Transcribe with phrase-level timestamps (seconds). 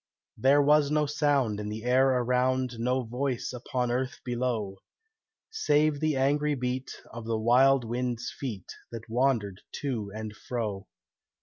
[0.35, 4.77] There was no sound in the air around, No voice upon earth below,
[5.51, 10.87] Save the angry beat of the wild winds' feet, That wandered to and fro.